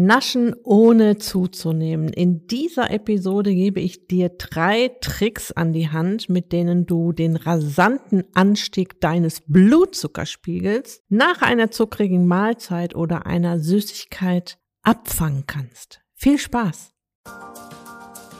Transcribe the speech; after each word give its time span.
Naschen 0.00 0.54
ohne 0.62 1.18
zuzunehmen. 1.18 2.12
In 2.12 2.46
dieser 2.46 2.92
Episode 2.92 3.52
gebe 3.52 3.80
ich 3.80 4.06
dir 4.06 4.28
drei 4.28 4.92
Tricks 5.00 5.50
an 5.50 5.72
die 5.72 5.90
Hand, 5.90 6.28
mit 6.28 6.52
denen 6.52 6.86
du 6.86 7.10
den 7.10 7.34
rasanten 7.34 8.22
Anstieg 8.32 9.00
deines 9.00 9.40
Blutzuckerspiegels 9.48 11.02
nach 11.08 11.42
einer 11.42 11.72
zuckrigen 11.72 12.28
Mahlzeit 12.28 12.94
oder 12.94 13.26
einer 13.26 13.58
Süßigkeit 13.58 14.60
abfangen 14.82 15.44
kannst. 15.48 16.00
Viel 16.14 16.38
Spaß! 16.38 16.92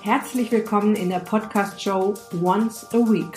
Herzlich 0.03 0.53
willkommen 0.53 0.95
in 0.95 1.09
der 1.09 1.19
Podcast-Show 1.19 2.15
Once 2.41 2.87
a 2.93 2.99
Week, 2.99 3.37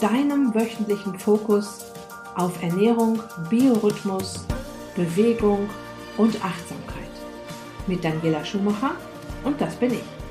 deinem 0.00 0.52
wöchentlichen 0.52 1.16
Fokus 1.16 1.92
auf 2.34 2.60
Ernährung, 2.60 3.22
Biorhythmus, 3.48 4.44
Bewegung 4.96 5.70
und 6.18 6.44
Achtsamkeit 6.44 6.91
mit 7.86 8.04
Daniela 8.04 8.44
Schumacher 8.44 8.92
und 9.44 9.60
das 9.60 9.74
bin 9.76 9.92
ich. 9.92 10.22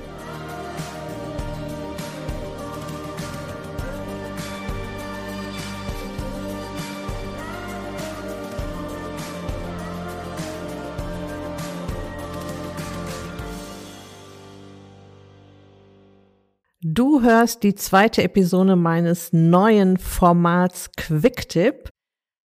Du 16.84 17.22
hörst 17.22 17.64
die 17.64 17.76
zweite 17.76 18.24
Episode 18.24 18.76
meines 18.76 19.32
neuen 19.32 19.98
Formats 19.98 20.90
Quicktip. 20.98 21.90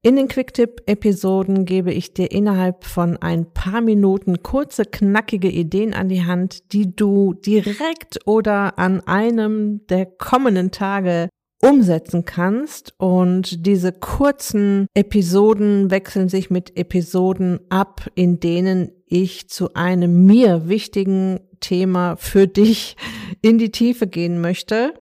In 0.05 0.17
den 0.17 0.27
Quicktip-Episoden 0.27 1.63
gebe 1.63 1.93
ich 1.93 2.13
dir 2.13 2.29
innerhalb 2.29 2.83
von 2.83 3.15
ein 3.15 3.53
paar 3.53 3.79
Minuten 3.79 4.43
kurze, 4.43 4.83
knackige 4.83 5.49
Ideen 5.49 5.93
an 5.93 6.09
die 6.09 6.25
Hand, 6.25 6.73
die 6.73 6.93
du 6.93 7.33
direkt 7.33 8.19
oder 8.25 8.77
an 8.77 8.99
einem 9.07 9.87
der 9.87 10.05
kommenden 10.05 10.71
Tage 10.71 11.29
umsetzen 11.61 12.25
kannst. 12.25 12.93
Und 12.97 13.65
diese 13.65 13.93
kurzen 13.93 14.87
Episoden 14.93 15.89
wechseln 15.89 16.27
sich 16.27 16.49
mit 16.49 16.75
Episoden 16.75 17.61
ab, 17.69 18.05
in 18.13 18.41
denen 18.41 18.91
ich 19.07 19.47
zu 19.47 19.73
einem 19.73 20.25
mir 20.25 20.67
wichtigen 20.67 21.39
Thema 21.61 22.17
für 22.17 22.45
dich 22.45 22.97
in 23.41 23.57
die 23.57 23.71
Tiefe 23.71 24.07
gehen 24.07 24.41
möchte. 24.41 24.95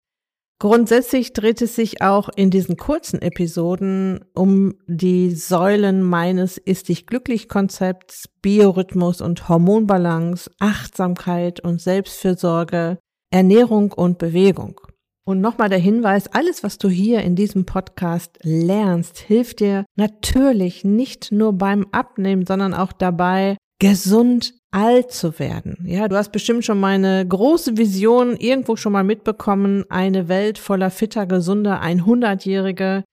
Grundsätzlich 0.63 1.33
dreht 1.33 1.61
es 1.61 1.75
sich 1.75 2.03
auch 2.03 2.29
in 2.37 2.51
diesen 2.51 2.77
kurzen 2.77 3.21
Episoden 3.21 4.25
um 4.33 4.75
die 4.87 5.33
Säulen 5.33 6.03
meines 6.03 6.57
Ist 6.57 6.89
dich 6.89 7.07
glücklich 7.07 7.49
Konzepts, 7.49 8.29
Biorhythmus 8.43 9.21
und 9.21 9.49
Hormonbalance, 9.49 10.49
Achtsamkeit 10.61 11.59
und 11.59 11.81
Selbstfürsorge, 11.81 13.01
Ernährung 13.33 13.91
und 13.91 14.19
Bewegung. 14.19 14.81
Und 15.25 15.41
nochmal 15.41 15.69
der 15.69 15.81
Hinweis, 15.81 16.29
alles, 16.29 16.63
was 16.63 16.79
du 16.79 16.89
hier 16.89 17.23
in 17.23 17.35
diesem 17.35 17.67
Podcast 17.67 18.39
lernst, 18.45 19.19
hilft 19.19 19.59
dir 19.59 19.85
natürlich 19.97 20.85
nicht 20.85 21.33
nur 21.33 21.55
beim 21.55 21.89
Abnehmen, 21.91 22.47
sondern 22.47 22.73
auch 22.73 22.93
dabei, 22.93 23.57
gesund 23.81 24.55
alt 24.73 25.12
zu 25.12 25.39
werden. 25.39 25.78
Ja, 25.84 26.09
du 26.09 26.17
hast 26.17 26.33
bestimmt 26.33 26.65
schon 26.65 26.81
meine 26.81 27.27
große 27.27 27.77
Vision 27.77 28.37
irgendwo 28.37 28.77
schon 28.77 28.92
mal 28.92 29.05
mitbekommen, 29.05 29.84
eine 29.89 30.28
Welt 30.28 30.59
voller 30.59 30.91
fitter, 30.91 31.27
gesunder 31.27 31.83
100-Jährige. 31.83 33.05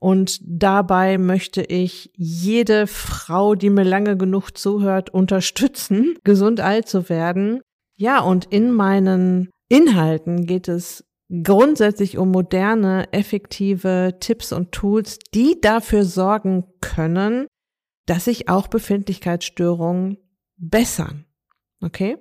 Und 0.00 0.38
dabei 0.42 1.18
möchte 1.18 1.62
ich 1.62 2.12
jede 2.14 2.86
Frau, 2.86 3.56
die 3.56 3.70
mir 3.70 3.82
lange 3.82 4.16
genug 4.16 4.56
zuhört, 4.56 5.10
unterstützen, 5.10 6.16
gesund 6.24 6.60
alt 6.60 6.88
zu 6.88 7.08
werden. 7.08 7.62
Ja, 7.96 8.20
und 8.20 8.44
in 8.44 8.70
meinen 8.70 9.50
Inhalten 9.68 10.46
geht 10.46 10.68
es 10.68 11.04
grundsätzlich 11.42 12.16
um 12.16 12.30
moderne, 12.30 13.12
effektive 13.12 14.16
Tipps 14.20 14.52
und 14.52 14.72
Tools, 14.72 15.18
die 15.34 15.60
dafür 15.60 16.04
sorgen 16.04 16.64
können, 16.80 17.46
dass 18.06 18.26
sich 18.26 18.48
auch 18.48 18.68
Befindlichkeitsstörungen 18.68 20.18
bessern. 20.58 21.24
Okay? 21.80 22.16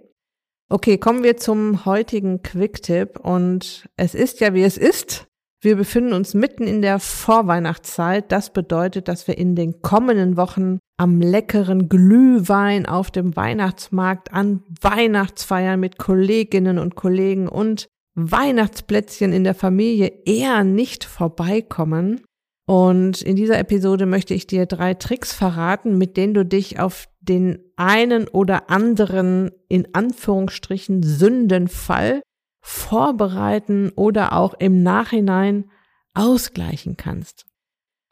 Okay, 0.69 0.97
kommen 0.97 1.23
wir 1.23 1.37
zum 1.37 1.85
heutigen 1.85 2.41
Quick-Tipp 2.41 3.19
und 3.19 3.89
es 3.95 4.13
ist 4.15 4.39
ja 4.39 4.53
wie 4.53 4.63
es 4.63 4.77
ist. 4.77 5.27
Wir 5.61 5.75
befinden 5.75 6.13
uns 6.13 6.33
mitten 6.33 6.67
in 6.67 6.81
der 6.81 6.99
Vorweihnachtszeit. 6.99 8.31
Das 8.31 8.53
bedeutet, 8.53 9.07
dass 9.07 9.27
wir 9.27 9.37
in 9.37 9.55
den 9.55 9.81
kommenden 9.81 10.37
Wochen 10.37 10.79
am 10.97 11.19
leckeren 11.19 11.89
Glühwein 11.89 12.85
auf 12.85 13.11
dem 13.11 13.35
Weihnachtsmarkt 13.35 14.33
an 14.33 14.63
Weihnachtsfeiern 14.81 15.79
mit 15.79 15.97
Kolleginnen 15.97 16.77
und 16.77 16.95
Kollegen 16.95 17.47
und 17.47 17.87
Weihnachtsplätzchen 18.15 19.31
in 19.31 19.43
der 19.43 19.55
Familie 19.55 20.11
eher 20.25 20.63
nicht 20.63 21.03
vorbeikommen. 21.05 22.21
Und 22.67 23.21
in 23.21 23.35
dieser 23.35 23.57
Episode 23.57 24.05
möchte 24.05 24.33
ich 24.33 24.45
dir 24.45 24.65
drei 24.65 24.93
Tricks 24.93 25.33
verraten, 25.33 25.97
mit 25.97 26.17
denen 26.17 26.33
du 26.33 26.43
dich 26.43 26.79
auf 26.79 27.07
den 27.27 27.59
einen 27.75 28.27
oder 28.27 28.69
anderen 28.69 29.51
in 29.67 29.93
Anführungsstrichen 29.93 31.03
Sündenfall 31.03 32.21
vorbereiten 32.61 33.91
oder 33.95 34.33
auch 34.33 34.53
im 34.55 34.83
Nachhinein 34.83 35.69
ausgleichen 36.13 36.97
kannst. 36.97 37.45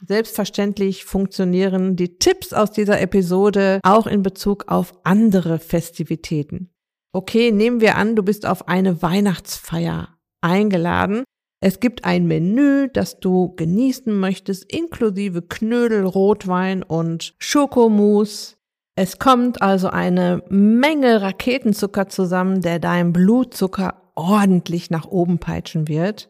Selbstverständlich 0.06 1.06
funktionieren 1.06 1.96
die 1.96 2.18
Tipps 2.20 2.54
aus 2.54 2.72
dieser 2.72 3.02
Episode 3.02 3.80
auch 3.84 4.08
in 4.08 4.22
Bezug 4.22 4.66
auf 4.68 4.94
andere 5.04 5.58
Festivitäten. 5.60 6.70
Okay, 7.12 7.52
nehmen 7.52 7.80
wir 7.82 7.96
an, 7.96 8.16
du 8.16 8.24
bist 8.24 8.46
auf 8.46 8.68
eine 8.68 9.02
Weihnachtsfeier 9.02 10.10
eingeladen 10.42 11.24
es 11.66 11.80
gibt 11.80 12.06
ein 12.06 12.28
Menü, 12.28 12.90
das 12.94 13.20
du 13.20 13.56
genießen 13.56 14.16
möchtest, 14.16 14.72
inklusive 14.72 15.42
Knödel, 15.42 16.06
Rotwein 16.06 16.84
und 16.84 17.34
Schokomousse. 17.40 18.58
Es 18.98 19.20
kommt 19.20 19.62
also 19.62 19.90
eine 19.90 20.42
Menge 20.50 21.22
Raketenzucker 21.22 22.08
zusammen, 22.08 22.62
der 22.62 22.80
deinen 22.80 23.12
Blutzucker 23.12 24.02
ordentlich 24.16 24.90
nach 24.90 25.06
oben 25.06 25.38
peitschen 25.38 25.90
wird. 25.90 26.30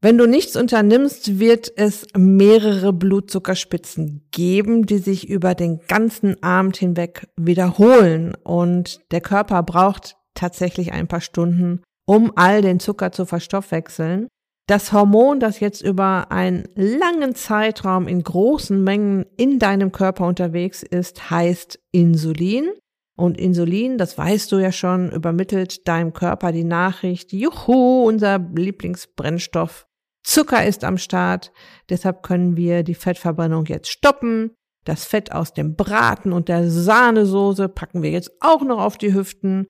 Wenn 0.00 0.16
du 0.16 0.26
nichts 0.26 0.56
unternimmst, 0.56 1.40
wird 1.40 1.72
es 1.76 2.06
mehrere 2.16 2.92
Blutzuckerspitzen 2.92 4.28
geben, 4.30 4.86
die 4.86 4.98
sich 4.98 5.28
über 5.28 5.54
den 5.54 5.80
ganzen 5.88 6.42
Abend 6.42 6.76
hinweg 6.76 7.28
wiederholen. 7.36 8.34
Und 8.42 9.00
der 9.10 9.20
Körper 9.20 9.62
braucht 9.62 10.16
tatsächlich 10.34 10.92
ein 10.92 11.08
paar 11.08 11.20
Stunden, 11.20 11.82
um 12.06 12.32
all 12.36 12.62
den 12.62 12.78
Zucker 12.80 13.10
zu 13.10 13.26
verstoffwechseln. 13.26 14.28
Das 14.68 14.92
Hormon, 14.92 15.40
das 15.40 15.60
jetzt 15.60 15.80
über 15.80 16.30
einen 16.30 16.68
langen 16.74 17.34
Zeitraum 17.34 18.06
in 18.06 18.22
großen 18.22 18.84
Mengen 18.84 19.24
in 19.38 19.58
deinem 19.58 19.92
Körper 19.92 20.26
unterwegs 20.26 20.82
ist, 20.82 21.30
heißt 21.30 21.80
Insulin. 21.90 22.68
Und 23.16 23.38
Insulin, 23.38 23.96
das 23.96 24.18
weißt 24.18 24.52
du 24.52 24.58
ja 24.58 24.70
schon, 24.70 25.10
übermittelt 25.10 25.88
deinem 25.88 26.12
Körper 26.12 26.52
die 26.52 26.64
Nachricht, 26.64 27.32
juhu, 27.32 28.06
unser 28.06 28.38
Lieblingsbrennstoff. 28.38 29.86
Zucker 30.22 30.66
ist 30.66 30.84
am 30.84 30.98
Start, 30.98 31.50
deshalb 31.88 32.22
können 32.22 32.58
wir 32.58 32.82
die 32.82 32.94
Fettverbrennung 32.94 33.64
jetzt 33.64 33.88
stoppen. 33.88 34.50
Das 34.84 35.06
Fett 35.06 35.32
aus 35.32 35.54
dem 35.54 35.76
Braten 35.76 36.30
und 36.30 36.50
der 36.50 36.70
Sahnesoße 36.70 37.70
packen 37.70 38.02
wir 38.02 38.10
jetzt 38.10 38.32
auch 38.40 38.60
noch 38.60 38.80
auf 38.80 38.98
die 38.98 39.14
Hüften. 39.14 39.66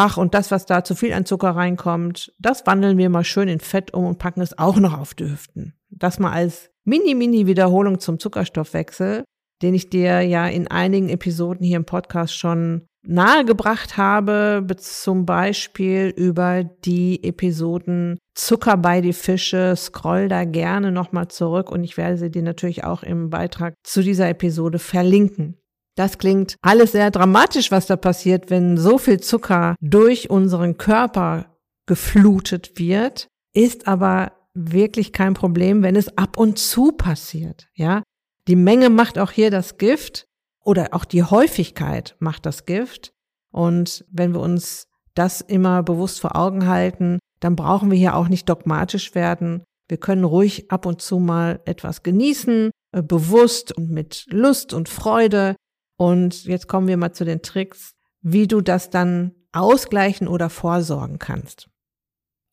Ach, 0.00 0.16
und 0.16 0.32
das, 0.34 0.52
was 0.52 0.64
da 0.64 0.84
zu 0.84 0.94
viel 0.94 1.12
an 1.12 1.26
Zucker 1.26 1.50
reinkommt, 1.50 2.32
das 2.38 2.64
wandeln 2.68 2.98
wir 2.98 3.10
mal 3.10 3.24
schön 3.24 3.48
in 3.48 3.58
Fett 3.58 3.92
um 3.92 4.04
und 4.04 4.20
packen 4.20 4.40
es 4.40 4.56
auch 4.56 4.76
noch 4.76 4.96
auf 4.96 5.12
die 5.12 5.28
Hüften. 5.28 5.74
Das 5.90 6.20
mal 6.20 6.30
als 6.30 6.70
Mini-Mini-Wiederholung 6.84 7.98
zum 7.98 8.20
Zuckerstoffwechsel, 8.20 9.24
den 9.60 9.74
ich 9.74 9.90
dir 9.90 10.20
ja 10.20 10.46
in 10.46 10.68
einigen 10.68 11.08
Episoden 11.08 11.66
hier 11.66 11.78
im 11.78 11.84
Podcast 11.84 12.36
schon 12.36 12.86
nahegebracht 13.02 13.96
habe, 13.96 14.64
zum 14.76 15.26
Beispiel 15.26 16.14
über 16.16 16.62
die 16.62 17.24
Episoden 17.24 18.20
Zucker 18.36 18.76
bei 18.76 19.00
die 19.00 19.12
Fische. 19.12 19.74
Scroll 19.76 20.28
da 20.28 20.44
gerne 20.44 20.92
nochmal 20.92 21.26
zurück 21.26 21.72
und 21.72 21.82
ich 21.82 21.96
werde 21.96 22.18
sie 22.18 22.30
dir 22.30 22.44
natürlich 22.44 22.84
auch 22.84 23.02
im 23.02 23.30
Beitrag 23.30 23.74
zu 23.82 24.04
dieser 24.04 24.28
Episode 24.28 24.78
verlinken. 24.78 25.58
Das 25.98 26.18
klingt 26.18 26.54
alles 26.62 26.92
sehr 26.92 27.10
dramatisch, 27.10 27.72
was 27.72 27.86
da 27.86 27.96
passiert, 27.96 28.50
wenn 28.50 28.76
so 28.76 28.98
viel 28.98 29.18
Zucker 29.18 29.74
durch 29.80 30.30
unseren 30.30 30.78
Körper 30.78 31.56
geflutet 31.86 32.78
wird, 32.78 33.26
ist 33.52 33.88
aber 33.88 34.30
wirklich 34.54 35.12
kein 35.12 35.34
Problem, 35.34 35.82
wenn 35.82 35.96
es 35.96 36.16
ab 36.16 36.36
und 36.36 36.56
zu 36.56 36.92
passiert, 36.92 37.66
ja? 37.74 38.04
Die 38.46 38.54
Menge 38.54 38.90
macht 38.90 39.18
auch 39.18 39.32
hier 39.32 39.50
das 39.50 39.76
Gift 39.76 40.26
oder 40.62 40.94
auch 40.94 41.04
die 41.04 41.24
Häufigkeit 41.24 42.14
macht 42.20 42.46
das 42.46 42.64
Gift. 42.64 43.10
Und 43.50 44.04
wenn 44.08 44.34
wir 44.34 44.40
uns 44.40 44.86
das 45.14 45.40
immer 45.40 45.82
bewusst 45.82 46.20
vor 46.20 46.36
Augen 46.36 46.68
halten, 46.68 47.18
dann 47.40 47.56
brauchen 47.56 47.90
wir 47.90 47.98
hier 47.98 48.14
auch 48.14 48.28
nicht 48.28 48.48
dogmatisch 48.48 49.16
werden. 49.16 49.64
Wir 49.88 49.98
können 49.98 50.22
ruhig 50.22 50.70
ab 50.70 50.86
und 50.86 51.02
zu 51.02 51.18
mal 51.18 51.60
etwas 51.64 52.04
genießen, 52.04 52.70
äh, 52.92 53.02
bewusst 53.02 53.76
und 53.76 53.90
mit 53.90 54.26
Lust 54.30 54.72
und 54.72 54.88
Freude. 54.88 55.56
Und 55.98 56.44
jetzt 56.44 56.68
kommen 56.68 56.88
wir 56.88 56.96
mal 56.96 57.12
zu 57.12 57.24
den 57.24 57.42
Tricks, 57.42 57.94
wie 58.22 58.46
du 58.46 58.60
das 58.60 58.88
dann 58.88 59.34
ausgleichen 59.52 60.28
oder 60.28 60.48
vorsorgen 60.48 61.18
kannst. 61.18 61.68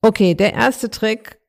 Okay, 0.02 0.34
der 0.34 0.54
erste 0.54 0.90
Trick, 0.90 1.40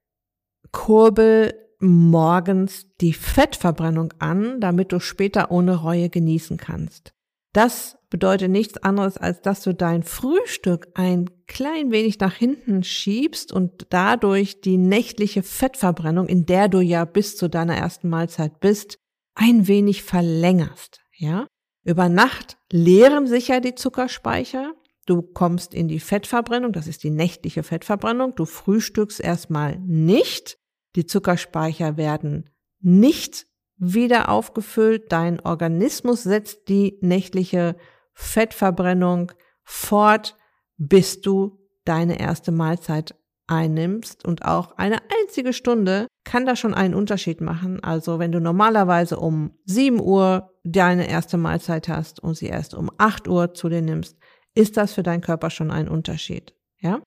kurbel 0.73 1.55
morgens 1.81 2.87
die 3.01 3.13
Fettverbrennung 3.13 4.13
an, 4.19 4.61
damit 4.61 4.93
du 4.93 5.01
später 5.01 5.51
ohne 5.51 5.77
Reue 5.77 6.09
genießen 6.09 6.57
kannst. 6.59 7.13
Das 7.53 7.97
bedeutet 8.11 8.51
nichts 8.51 8.77
anderes, 8.79 9.17
als 9.17 9.41
dass 9.41 9.63
du 9.63 9.75
dein 9.75 10.03
Frühstück 10.03 10.89
ein 10.95 11.31
klein 11.47 11.91
wenig 11.91 12.21
nach 12.21 12.35
hinten 12.35 12.83
schiebst 12.83 13.53
und 13.53 13.87
dadurch 13.89 14.61
die 14.61 14.77
nächtliche 14.77 15.43
Fettverbrennung, 15.43 16.27
in 16.27 16.45
der 16.45 16.69
du 16.69 16.81
ja 16.81 17.07
bis 17.07 17.37
zu 17.37 17.49
deiner 17.49 17.77
ersten 17.77 18.11
Mahlzeit 18.11 18.61
bist, 18.61 18.99
ein 19.35 19.67
wenig 19.69 20.03
verlängerst, 20.03 21.01
ja? 21.15 21.47
Über 21.87 22.09
Nacht 22.09 22.59
leeren 22.73 23.29
sich 23.29 23.47
ja 23.47 23.61
die 23.61 23.77
Zuckerspeicher. 23.77 24.75
Du 25.07 25.23
kommst 25.23 25.73
in 25.73 25.87
die 25.87 26.01
Fettverbrennung, 26.01 26.73
das 26.73 26.89
ist 26.89 27.05
die 27.05 27.11
nächtliche 27.11 27.63
Fettverbrennung. 27.63 28.35
Du 28.35 28.45
frühstückst 28.45 29.21
erstmal 29.21 29.79
nicht. 29.79 30.59
Die 30.97 31.07
Zuckerspeicher 31.07 31.97
werden 31.97 32.51
nicht 32.81 33.47
wieder 33.77 34.31
aufgefüllt. 34.31 35.13
Dein 35.13 35.39
Organismus 35.39 36.25
setzt 36.25 36.69
die 36.69 36.99
nächtliche 37.03 37.77
Fettverbrennung 38.15 39.31
fort, 39.63 40.37
bis 40.79 41.21
du 41.21 41.61
deine 41.85 42.19
erste 42.19 42.51
Mahlzeit 42.51 43.15
einnimmst. 43.47 44.25
Und 44.25 44.45
auch 44.45 44.73
eine 44.73 44.99
einzige 45.21 45.53
Stunde 45.53 46.09
kann 46.27 46.45
da 46.45 46.57
schon 46.57 46.75
einen 46.75 46.95
Unterschied 46.95 47.41
machen. 47.41 47.83
Also 47.83 48.19
wenn 48.19 48.33
du 48.33 48.41
normalerweise 48.41 49.19
um 49.19 49.53
7 49.65 50.01
Uhr 50.01 50.51
deine 50.65 51.09
erste 51.09 51.39
Mahlzeit 51.39 51.89
hast 51.89 52.21
und 52.21 52.37
sie 52.37 52.47
erst 52.47 52.75
um 52.75 52.91
8 52.99 53.29
Uhr 53.29 53.55
zu 53.55 53.71
dir 53.71 53.81
nimmst, 53.81 54.19
ist 54.55 54.77
das 54.77 54.93
für 54.93 55.03
deinen 55.03 55.23
Körper 55.23 55.49
schon 55.51 55.71
ein 55.71 55.89
Unterschied. 55.89 56.55
Ja? 56.81 57.01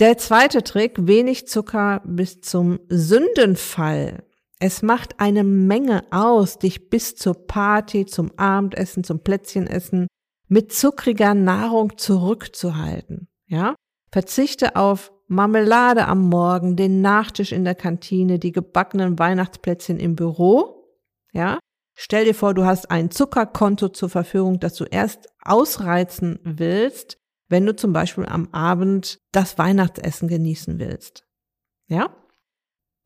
Der 0.00 0.18
zweite 0.18 0.64
Trick, 0.64 1.06
wenig 1.06 1.46
Zucker 1.46 2.02
bis 2.04 2.40
zum 2.40 2.80
Sündenfall. 2.88 4.24
Es 4.58 4.82
macht 4.82 5.20
eine 5.20 5.44
Menge 5.44 6.02
aus, 6.10 6.58
dich 6.58 6.90
bis 6.90 7.14
zur 7.14 7.46
Party, 7.46 8.06
zum 8.06 8.32
Abendessen, 8.36 9.04
zum 9.04 9.20
Plätzchenessen 9.20 10.08
mit 10.48 10.72
zuckriger 10.72 11.34
Nahrung 11.34 11.96
zurückzuhalten. 11.96 13.28
Ja? 13.46 13.76
Verzichte 14.10 14.74
auf 14.74 15.12
Marmelade 15.26 16.06
am 16.06 16.28
Morgen, 16.28 16.76
den 16.76 17.00
Nachtisch 17.00 17.52
in 17.52 17.64
der 17.64 17.74
Kantine, 17.74 18.38
die 18.38 18.52
gebackenen 18.52 19.18
Weihnachtsplätzchen 19.18 19.98
im 19.98 20.16
Büro. 20.16 20.88
Ja? 21.32 21.58
Stell 21.94 22.24
dir 22.24 22.34
vor, 22.34 22.54
du 22.54 22.64
hast 22.64 22.90
ein 22.90 23.10
Zuckerkonto 23.10 23.88
zur 23.88 24.10
Verfügung, 24.10 24.60
das 24.60 24.74
du 24.74 24.84
erst 24.84 25.28
ausreizen 25.42 26.40
willst, 26.42 27.18
wenn 27.48 27.64
du 27.66 27.74
zum 27.76 27.92
Beispiel 27.92 28.26
am 28.26 28.48
Abend 28.52 29.18
das 29.32 29.58
Weihnachtsessen 29.58 30.28
genießen 30.28 30.78
willst. 30.78 31.24
Ja? 31.86 32.10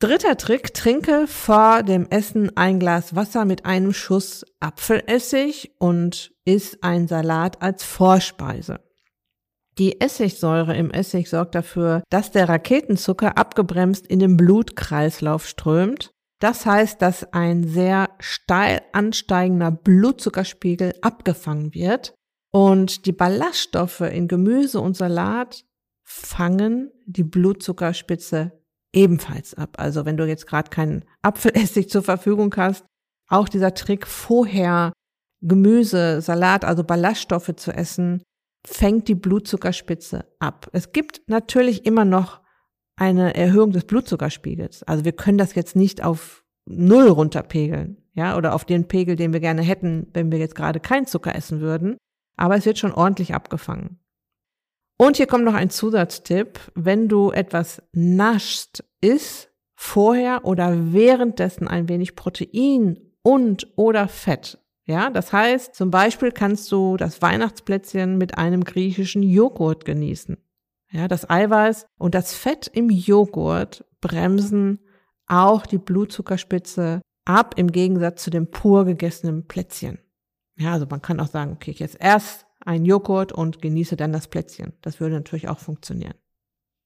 Dritter 0.00 0.36
Trick, 0.36 0.74
trinke 0.74 1.26
vor 1.26 1.82
dem 1.82 2.08
Essen 2.08 2.56
ein 2.56 2.78
Glas 2.78 3.16
Wasser 3.16 3.44
mit 3.44 3.66
einem 3.66 3.92
Schuss 3.92 4.44
Apfelessig 4.60 5.74
und 5.78 6.32
iss 6.44 6.78
ein 6.82 7.08
Salat 7.08 7.60
als 7.62 7.82
Vorspeise. 7.82 8.87
Die 9.78 10.00
Essigsäure 10.00 10.76
im 10.76 10.90
Essig 10.90 11.28
sorgt 11.28 11.54
dafür, 11.54 12.02
dass 12.10 12.32
der 12.32 12.48
Raketenzucker 12.48 13.38
abgebremst 13.38 14.06
in 14.06 14.18
den 14.18 14.36
Blutkreislauf 14.36 15.46
strömt. 15.46 16.10
Das 16.40 16.66
heißt, 16.66 17.00
dass 17.00 17.32
ein 17.32 17.64
sehr 17.64 18.10
steil 18.18 18.80
ansteigender 18.92 19.70
Blutzuckerspiegel 19.70 20.94
abgefangen 21.00 21.74
wird 21.74 22.14
und 22.52 23.06
die 23.06 23.12
Ballaststoffe 23.12 24.00
in 24.00 24.28
Gemüse 24.28 24.80
und 24.80 24.96
Salat 24.96 25.64
fangen 26.04 26.90
die 27.06 27.24
Blutzuckerspitze 27.24 28.52
ebenfalls 28.92 29.54
ab. 29.54 29.76
Also 29.78 30.06
wenn 30.06 30.16
du 30.16 30.26
jetzt 30.26 30.46
gerade 30.46 30.70
keinen 30.70 31.04
Apfelessig 31.22 31.90
zur 31.90 32.02
Verfügung 32.02 32.54
hast, 32.56 32.84
auch 33.28 33.48
dieser 33.48 33.74
Trick 33.74 34.06
vorher 34.06 34.92
Gemüse, 35.40 36.20
Salat, 36.20 36.64
also 36.64 36.82
Ballaststoffe 36.82 37.54
zu 37.56 37.72
essen, 37.72 38.22
fängt 38.68 39.08
die 39.08 39.14
Blutzuckerspitze 39.14 40.24
ab. 40.38 40.68
Es 40.72 40.92
gibt 40.92 41.22
natürlich 41.26 41.86
immer 41.86 42.04
noch 42.04 42.40
eine 42.96 43.34
Erhöhung 43.34 43.72
des 43.72 43.84
Blutzuckerspiegels. 43.84 44.82
Also 44.82 45.04
wir 45.04 45.12
können 45.12 45.38
das 45.38 45.54
jetzt 45.54 45.76
nicht 45.76 46.04
auf 46.04 46.44
Null 46.66 47.08
runterpegeln, 47.08 48.02
ja, 48.14 48.36
oder 48.36 48.54
auf 48.54 48.64
den 48.64 48.88
Pegel, 48.88 49.16
den 49.16 49.32
wir 49.32 49.40
gerne 49.40 49.62
hätten, 49.62 50.08
wenn 50.12 50.30
wir 50.30 50.38
jetzt 50.38 50.54
gerade 50.54 50.80
kein 50.80 51.06
Zucker 51.06 51.34
essen 51.34 51.60
würden. 51.60 51.96
Aber 52.36 52.56
es 52.56 52.66
wird 52.66 52.78
schon 52.78 52.92
ordentlich 52.92 53.34
abgefangen. 53.34 54.00
Und 54.98 55.16
hier 55.16 55.26
kommt 55.26 55.44
noch 55.44 55.54
ein 55.54 55.70
Zusatztipp. 55.70 56.58
Wenn 56.74 57.08
du 57.08 57.30
etwas 57.30 57.82
naschst, 57.92 58.84
isst 59.00 59.50
vorher 59.76 60.44
oder 60.44 60.92
währenddessen 60.92 61.68
ein 61.68 61.88
wenig 61.88 62.16
Protein 62.16 62.98
und 63.22 63.68
oder 63.76 64.08
Fett. 64.08 64.58
Ja, 64.88 65.10
das 65.10 65.34
heißt, 65.34 65.74
zum 65.74 65.90
Beispiel 65.90 66.32
kannst 66.32 66.72
du 66.72 66.96
das 66.96 67.20
Weihnachtsplätzchen 67.20 68.16
mit 68.16 68.38
einem 68.38 68.64
griechischen 68.64 69.22
Joghurt 69.22 69.84
genießen. 69.84 70.38
Ja, 70.90 71.08
das 71.08 71.28
Eiweiß 71.28 71.84
und 71.98 72.14
das 72.14 72.32
Fett 72.32 72.68
im 72.72 72.88
Joghurt 72.88 73.84
bremsen 74.00 74.80
auch 75.26 75.66
die 75.66 75.76
Blutzuckerspitze 75.76 77.02
ab 77.26 77.54
im 77.58 77.70
Gegensatz 77.70 78.24
zu 78.24 78.30
dem 78.30 78.50
pur 78.50 78.86
gegessenen 78.86 79.46
Plätzchen. 79.46 79.98
Ja, 80.56 80.72
also 80.72 80.86
man 80.88 81.02
kann 81.02 81.20
auch 81.20 81.28
sagen, 81.28 81.52
okay, 81.52 81.72
ich 81.72 81.82
esse 81.82 81.98
erst 82.00 82.46
einen 82.64 82.86
Joghurt 82.86 83.32
und 83.32 83.60
genieße 83.60 83.96
dann 83.96 84.14
das 84.14 84.28
Plätzchen. 84.28 84.72
Das 84.80 85.00
würde 85.00 85.16
natürlich 85.16 85.50
auch 85.50 85.58
funktionieren. 85.58 86.14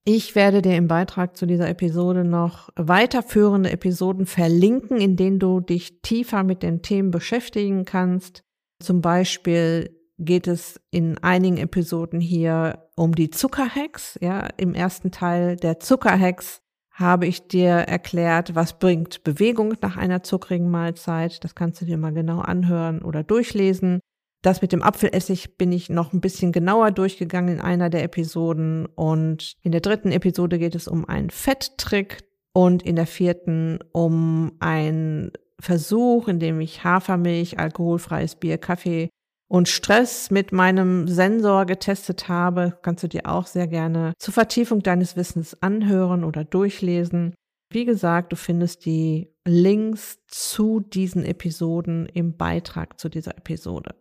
Ich 0.04 0.34
werde 0.34 0.62
dir 0.62 0.76
im 0.76 0.88
Beitrag 0.88 1.36
zu 1.36 1.46
dieser 1.46 1.68
Episode 1.68 2.24
noch 2.24 2.70
weiterführende 2.74 3.70
Episoden 3.70 4.26
verlinken, 4.26 5.00
in 5.00 5.14
denen 5.14 5.38
du 5.38 5.60
dich 5.60 6.02
tiefer 6.02 6.42
mit 6.42 6.64
den 6.64 6.82
Themen 6.82 7.12
beschäftigen 7.12 7.84
kannst. 7.84 8.42
Zum 8.80 9.00
Beispiel 9.00 9.96
geht 10.18 10.48
es 10.48 10.80
in 10.90 11.18
einigen 11.18 11.56
Episoden 11.56 12.20
hier 12.20 12.88
um 12.96 13.14
die 13.14 13.30
Zuckerhacks. 13.30 14.18
Ja, 14.20 14.48
im 14.56 14.74
ersten 14.74 15.12
Teil 15.12 15.54
der 15.54 15.78
Zuckerhacks 15.78 16.62
habe 16.90 17.26
ich 17.26 17.46
dir 17.46 17.70
erklärt, 17.70 18.56
was 18.56 18.80
bringt 18.80 19.22
Bewegung 19.22 19.76
nach 19.82 19.96
einer 19.96 20.24
zuckrigen 20.24 20.68
Mahlzeit. 20.68 21.44
Das 21.44 21.54
kannst 21.54 21.80
du 21.80 21.84
dir 21.84 21.96
mal 21.96 22.12
genau 22.12 22.40
anhören 22.40 23.02
oder 23.02 23.22
durchlesen. 23.22 24.00
Das 24.42 24.60
mit 24.60 24.72
dem 24.72 24.82
Apfelessig 24.82 25.56
bin 25.56 25.70
ich 25.70 25.88
noch 25.88 26.12
ein 26.12 26.20
bisschen 26.20 26.50
genauer 26.50 26.90
durchgegangen 26.90 27.54
in 27.56 27.60
einer 27.60 27.90
der 27.90 28.02
Episoden. 28.02 28.86
Und 28.86 29.54
in 29.62 29.70
der 29.70 29.80
dritten 29.80 30.10
Episode 30.10 30.58
geht 30.58 30.74
es 30.74 30.88
um 30.88 31.08
einen 31.08 31.30
Fetttrick 31.30 32.24
und 32.52 32.82
in 32.82 32.96
der 32.96 33.06
vierten 33.06 33.78
um 33.92 34.52
einen 34.58 35.30
Versuch, 35.60 36.26
in 36.26 36.40
dem 36.40 36.60
ich 36.60 36.82
Hafermilch, 36.82 37.60
alkoholfreies 37.60 38.34
Bier, 38.34 38.58
Kaffee 38.58 39.10
und 39.48 39.68
Stress 39.68 40.32
mit 40.32 40.50
meinem 40.50 41.06
Sensor 41.06 41.64
getestet 41.64 42.28
habe. 42.28 42.76
Kannst 42.82 43.04
du 43.04 43.08
dir 43.08 43.26
auch 43.26 43.46
sehr 43.46 43.68
gerne 43.68 44.12
zur 44.18 44.34
Vertiefung 44.34 44.82
deines 44.82 45.14
Wissens 45.14 45.62
anhören 45.62 46.24
oder 46.24 46.42
durchlesen. 46.42 47.34
Wie 47.70 47.84
gesagt, 47.84 48.32
du 48.32 48.36
findest 48.36 48.86
die 48.86 49.32
Links 49.46 50.18
zu 50.26 50.80
diesen 50.80 51.24
Episoden 51.24 52.06
im 52.06 52.36
Beitrag 52.36 52.98
zu 52.98 53.08
dieser 53.08 53.38
Episode. 53.38 53.94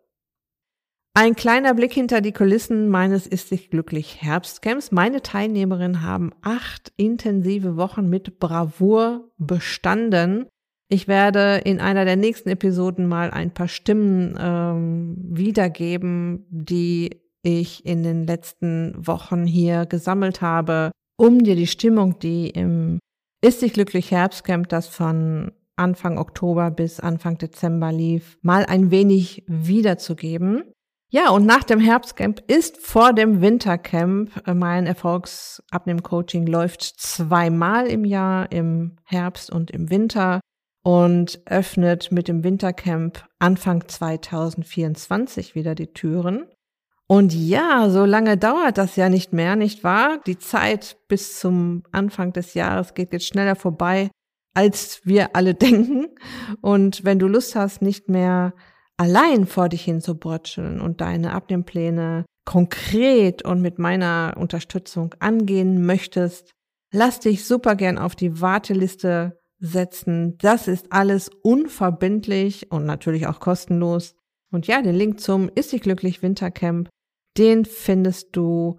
Ein 1.13 1.36
kleiner 1.36 1.74
Blick 1.74 1.94
hinter 1.94 2.22
die 2.22 2.32
Kulissen 2.32 2.88
meines 2.88 3.27
Ist 3.27 3.50
sich 3.50 3.70
glücklich 3.70 4.22
Herbstcamps. 4.22 4.91
Meine 4.91 5.22
Teilnehmerinnen 5.22 6.03
haben 6.03 6.32
acht 6.41 6.94
intensive 6.96 7.75
Wochen 7.75 8.10
mit 8.10 8.39
Bravour 8.39 9.30
bestanden. 9.38 10.48
Ich 10.88 11.10
werde 11.10 11.62
in 11.65 11.82
einer 11.82 12.06
der 12.06 12.15
nächsten 12.15 12.48
Episoden 12.48 13.08
mal 13.08 13.30
ein 13.30 13.53
paar 13.53 13.68
Stimmen 13.68 14.38
ähm, 14.39 15.18
wiedergeben, 15.18 16.46
die 16.50 17.22
ich 17.44 17.86
in 17.86 18.03
den 18.03 18.25
letzten 18.25 18.96
Wochen 18.96 19.46
hier 19.46 19.86
gesammelt 19.86 20.41
habe, 20.41 20.91
um 21.18 21.44
dir 21.44 21.58
die 21.58 21.68
Stimmung, 21.68 22.20
die 22.20 22.50
im 22.50 23.00
Ist 23.44 23.60
sich 23.60 23.74
glücklich 23.74 24.12
Herbstcamp, 24.12 24.70
das 24.70 24.88
von 24.88 25.51
Anfang 25.75 26.18
Oktober 26.18 26.72
bis 26.72 27.01
Anfang 27.01 27.38
Dezember 27.38 27.91
lief, 27.91 28.38
mal 28.41 28.65
ein 28.65 28.91
wenig 28.91 29.44
wiederzugeben. 29.48 30.71
Ja, 31.13 31.30
und 31.32 31.46
nach 31.46 31.65
dem 31.65 31.82
Herbstcamp 31.82 32.41
ist 32.48 32.77
vor 32.77 33.12
dem 33.12 33.41
Wintercamp. 33.41 34.48
Äh, 34.48 34.53
mein 34.53 34.86
Erfolgsabnehm-Coaching 34.88 36.48
läuft 36.48 36.84
zweimal 36.84 37.88
im 37.88 38.06
Jahr, 38.06 38.50
im 38.50 38.96
Herbst 39.03 39.51
und 39.51 39.72
im 39.72 39.89
Winter 39.89 40.39
und 40.84 41.41
öffnet 41.46 42.13
mit 42.13 42.30
dem 42.30 42.46
Wintercamp 42.46 43.25
Anfang 43.39 43.86
2024 43.86 45.53
wieder 45.53 45.75
die 45.75 45.91
Türen. 45.91 46.46
Und 47.08 47.34
ja, 47.34 47.89
so 47.89 48.06
lange 48.06 48.38
dauert 48.38 48.77
das 48.77 48.96
ja 48.96 49.10
nicht 49.10 49.34
mehr, 49.34 49.58
nicht 49.58 49.84
wahr? 49.84 50.22
Die 50.25 50.39
Zeit 50.39 50.96
bis 51.10 51.38
zum 51.39 51.84
Anfang 51.91 52.32
des 52.32 52.53
Jahres 52.53 52.94
geht 52.94 53.12
jetzt 53.12 53.27
schneller 53.27 53.58
vorbei, 53.58 54.12
als 54.53 55.01
wir 55.03 55.36
alle 55.36 55.53
denken. 55.56 56.08
Und 56.62 57.03
wenn 57.03 57.20
du 57.20 57.27
Lust 57.27 57.53
hast, 57.58 57.82
nicht 57.82 58.08
mehr 58.08 58.53
allein 59.01 59.46
vor 59.48 59.67
dich 59.67 59.84
hin 59.84 60.00
zu 60.00 60.15
brutscheln 60.15 60.79
und 60.79 61.01
deine 61.01 61.34
Abnehmpläne 61.34 62.24
konkret 62.46 63.43
und 63.43 63.60
mit 63.60 63.79
meiner 63.79 64.36
Unterstützung 64.38 65.15
angehen 65.17 65.84
möchtest, 65.84 66.51
lass 66.93 67.20
dich 67.20 67.46
super 67.46 67.75
gern 67.75 67.98
auf 67.98 68.15
die 68.15 68.41
Warteliste 68.41 69.39
setzen. 69.58 70.38
Das 70.38 70.67
ist 70.67 70.93
alles 70.93 71.31
unverbindlich 71.41 72.72
und 72.72 72.86
natürlich 72.86 73.25
auch 73.25 73.39
kostenlos. 73.39 74.13
Und 74.51 74.67
ja, 74.67 74.84
den 74.84 74.93
Link 74.93 75.20
zum 75.20 75.50
Ist 75.55 75.72
dich 75.72 75.81
glücklich 75.81 76.22
Wintercamp, 76.22 76.88
den 77.39 77.65
findest 77.65 78.36
du 78.36 78.77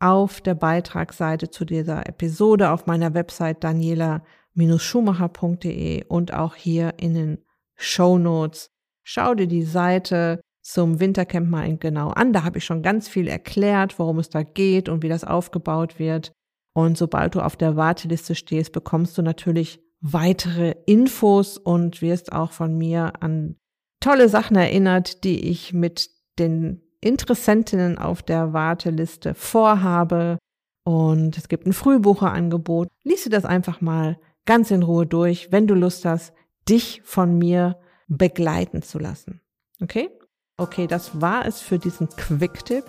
auf 0.00 0.40
der 0.40 0.54
Beitragsseite 0.54 1.50
zu 1.50 1.66
dieser 1.66 2.08
Episode 2.08 2.70
auf 2.70 2.86
meiner 2.86 3.12
Website 3.12 3.62
daniela-schumacher.de 3.62 6.06
und 6.06 6.32
auch 6.32 6.54
hier 6.54 6.94
in 6.96 7.12
den 7.12 7.44
Show 7.76 8.16
Notes. 8.16 8.70
Schau 9.10 9.34
dir 9.34 9.46
die 9.46 9.62
Seite 9.62 10.38
zum 10.60 11.00
Wintercamp 11.00 11.48
mal 11.48 11.78
genau 11.78 12.10
an. 12.10 12.34
Da 12.34 12.44
habe 12.44 12.58
ich 12.58 12.66
schon 12.66 12.82
ganz 12.82 13.08
viel 13.08 13.26
erklärt, 13.26 13.98
worum 13.98 14.18
es 14.18 14.28
da 14.28 14.42
geht 14.42 14.90
und 14.90 15.02
wie 15.02 15.08
das 15.08 15.24
aufgebaut 15.24 15.98
wird. 15.98 16.32
Und 16.74 16.98
sobald 16.98 17.34
du 17.34 17.40
auf 17.40 17.56
der 17.56 17.74
Warteliste 17.74 18.34
stehst, 18.34 18.72
bekommst 18.72 19.16
du 19.16 19.22
natürlich 19.22 19.80
weitere 20.02 20.74
Infos 20.84 21.56
und 21.56 22.02
wirst 22.02 22.32
auch 22.32 22.52
von 22.52 22.76
mir 22.76 23.22
an 23.22 23.56
tolle 24.00 24.28
Sachen 24.28 24.56
erinnert, 24.56 25.24
die 25.24 25.48
ich 25.48 25.72
mit 25.72 26.10
den 26.38 26.82
Interessentinnen 27.00 27.96
auf 27.96 28.22
der 28.22 28.52
Warteliste 28.52 29.32
vorhabe. 29.32 30.36
Und 30.84 31.38
es 31.38 31.48
gibt 31.48 31.66
ein 31.66 31.72
Frühbucherangebot. 31.72 32.88
Lies 33.04 33.24
dir 33.24 33.30
das 33.30 33.46
einfach 33.46 33.80
mal 33.80 34.18
ganz 34.44 34.70
in 34.70 34.82
Ruhe 34.82 35.06
durch, 35.06 35.50
wenn 35.50 35.66
du 35.66 35.72
Lust 35.74 36.04
hast, 36.04 36.34
dich 36.68 37.00
von 37.04 37.38
mir 37.38 37.78
begleiten 38.08 38.82
zu 38.82 38.98
lassen. 38.98 39.40
Okay? 39.80 40.10
Okay, 40.56 40.86
das 40.86 41.20
war 41.20 41.46
es 41.46 41.60
für 41.60 41.78
diesen 41.78 42.08
Quick-Tipp. 42.08 42.84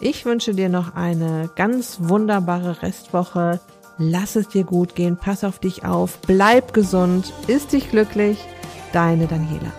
Ich 0.00 0.24
wünsche 0.24 0.54
dir 0.54 0.70
noch 0.70 0.94
eine 0.94 1.50
ganz 1.56 1.98
wunderbare 2.00 2.82
Restwoche. 2.82 3.60
Lass 3.98 4.36
es 4.36 4.48
dir 4.48 4.64
gut 4.64 4.94
gehen, 4.94 5.18
pass 5.18 5.44
auf 5.44 5.58
dich 5.58 5.84
auf, 5.84 6.20
bleib 6.22 6.72
gesund, 6.72 7.34
ist 7.48 7.74
dich 7.74 7.90
glücklich. 7.90 8.38
Deine 8.92 9.26
Daniela. 9.26 9.72